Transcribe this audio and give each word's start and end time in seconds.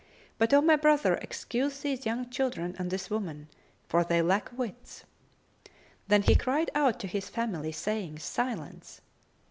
But, 0.39 0.51
O 0.51 0.61
my 0.61 0.77
brother, 0.77 1.13
excuse 1.21 1.81
these 1.81 2.07
young 2.07 2.27
children 2.31 2.75
and 2.79 2.89
this 2.89 3.11
woman, 3.11 3.49
for 3.87 4.03
they 4.03 4.23
lack 4.23 4.49
wits." 4.57 5.03
Then 6.07 6.23
he 6.23 6.33
cried 6.33 6.71
out 6.73 6.99
to 7.01 7.07
his 7.07 7.29
family, 7.29 7.71
saying, 7.71 8.17
"Silence!" 8.17 9.01